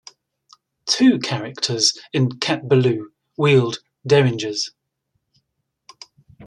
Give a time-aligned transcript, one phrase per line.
[0.87, 4.71] Two characters in "Cat Ballou" wield derringers.